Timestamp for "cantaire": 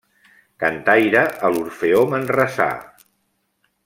0.63-1.21